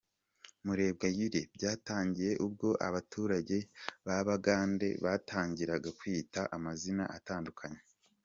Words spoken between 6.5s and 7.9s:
amazina atandukanye.